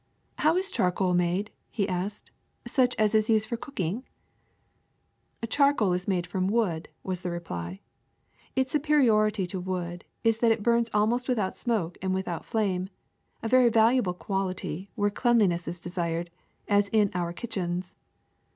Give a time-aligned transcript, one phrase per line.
[0.39, 2.31] *^How is charcoal made, ''he asked,
[2.65, 4.01] ^^ such as is used for cook ingl"
[5.43, 7.81] '^Charcoal is made from wood," was the reply.
[8.57, 12.89] ^'Its superiority to wood is that it bums almost without smoke and without flame,
[13.43, 16.31] a very valuable quality where cleanliness is desired,
[16.67, 17.93] as it is in our kitchens.